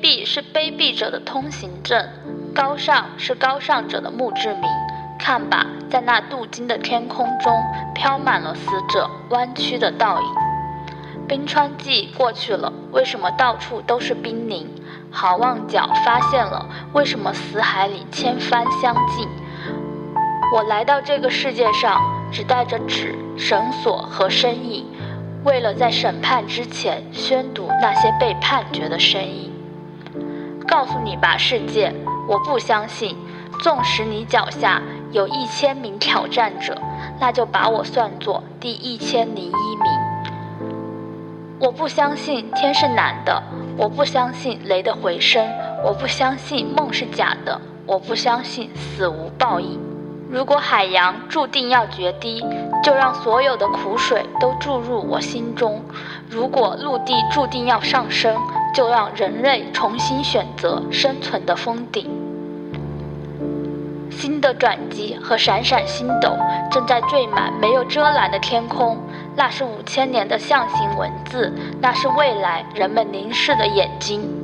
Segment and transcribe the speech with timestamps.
[0.00, 2.08] 鄙是卑鄙者的通行证，
[2.54, 4.64] 高尚是高尚者的墓志铭。
[5.18, 7.62] 看吧，在那镀金的天空中，
[7.94, 10.26] 飘满了死者弯曲的倒影。
[11.28, 14.66] 冰川季过去了，为什么到处都是冰凌？
[15.10, 19.28] 好望角发现了，为什么死海里千帆相近？
[20.54, 22.00] 我来到这个世界上，
[22.32, 24.86] 只带着纸、绳索和身影，
[25.44, 29.49] 为了在审判之前宣读那些被判决的声音。
[30.70, 31.92] 告诉你吧，世界，
[32.28, 33.16] 我不相信。
[33.60, 36.80] 纵使你脚下有一千名挑战者，
[37.20, 40.80] 那就把我算作第一千零一名。
[41.58, 43.42] 我不相信天是蓝的，
[43.76, 45.46] 我不相信雷的回声，
[45.84, 49.78] 我不相信梦是假的，我不相信死无报应。
[50.30, 52.42] 如果海洋注定要决堤，
[52.82, 55.82] 就让所有的苦水都注入我心中；
[56.30, 58.38] 如果陆地注定要上升，
[58.74, 62.08] 就让人类重新选择生存的峰顶。
[64.10, 66.36] 新的转机和闪闪星斗
[66.70, 68.98] 正在缀满没有遮拦的天空，
[69.34, 74.39] 那是五千年的象形文字，那是未来人们凝视的眼睛。